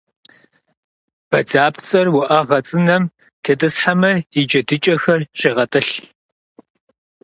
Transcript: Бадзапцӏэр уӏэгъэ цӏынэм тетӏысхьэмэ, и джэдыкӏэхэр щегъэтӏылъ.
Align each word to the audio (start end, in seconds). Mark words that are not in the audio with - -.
Бадзапцӏэр 1.29 2.07
уӏэгъэ 2.17 2.59
цӏынэм 2.67 3.03
тетӏысхьэмэ, 3.43 4.11
и 4.39 4.41
джэдыкӏэхэр 4.49 5.21
щегъэтӏылъ. 5.39 5.93